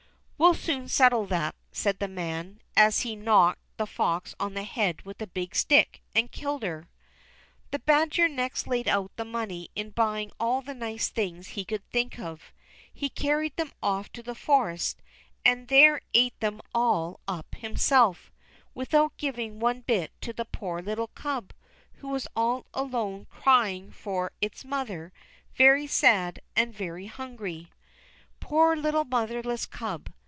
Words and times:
"We'll 0.43 0.55
soon 0.55 0.87
settle 0.89 1.27
that," 1.27 1.53
said 1.71 1.99
the 1.99 2.07
man, 2.07 2.61
and 2.75 2.91
he 2.95 3.15
knocked 3.15 3.59
the 3.77 3.85
fox 3.85 4.33
on 4.39 4.55
the 4.55 4.63
head 4.63 5.03
with 5.03 5.21
a 5.21 5.27
big 5.27 5.53
stick, 5.53 6.01
and 6.15 6.31
killed 6.31 6.63
her. 6.63 6.89
The 7.69 7.77
badger 7.77 8.27
next 8.27 8.65
laid 8.65 8.87
out 8.87 9.15
the 9.17 9.23
money 9.23 9.69
in 9.75 9.91
buying 9.91 10.31
all 10.39 10.63
the 10.63 10.73
nice 10.73 11.09
things 11.09 11.49
he 11.49 11.63
could 11.63 11.87
think 11.91 12.17
of. 12.17 12.51
He 12.91 13.07
carried 13.07 13.55
them 13.55 13.71
off 13.83 14.11
to 14.13 14.23
the 14.23 14.33
forest, 14.33 14.99
and 15.45 15.67
there 15.67 16.01
ate 16.15 16.39
them 16.39 16.59
all 16.73 17.19
up 17.27 17.53
himself, 17.53 18.31
without 18.73 19.15
giving 19.17 19.59
one 19.59 19.81
bit 19.81 20.11
to 20.21 20.33
the 20.33 20.45
poor 20.45 20.81
little 20.81 21.09
Cub, 21.09 21.53
who 21.97 22.07
was 22.07 22.27
all 22.35 22.65
alone, 22.73 23.27
crying 23.29 23.91
for 23.91 24.31
its 24.41 24.65
mother, 24.65 25.13
very 25.53 25.85
sad, 25.85 26.41
and 26.55 26.73
very 26.73 27.05
hungry. 27.05 27.69
Poor 28.39 28.75
little 28.75 29.05
motherless 29.05 29.67
Cub! 29.67 30.11